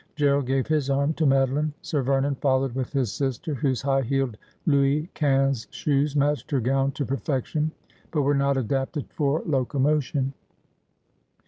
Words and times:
Gerald 0.15 0.47
gave 0.47 0.65
his 0.65 0.89
arm 0.89 1.13
to 1.13 1.27
Madeline; 1.27 1.75
Sir 1.83 2.01
Vernon 2.01 2.33
followed 2.33 2.73
with 2.73 2.91
his 2.91 3.11
sister, 3.11 3.53
whose 3.53 3.83
high 3.83 4.01
heeled 4.01 4.35
Louis 4.65 5.11
Quinze 5.13 5.67
shoes 5.69 6.15
matched 6.15 6.49
her 6.49 6.59
gown 6.59 6.91
to 6.93 7.05
perfection, 7.05 7.71
but 8.09 8.23
were 8.23 8.33
not 8.33 8.57
adapted 8.57 9.05
for 9.11 9.43
locomotion. 9.45 10.33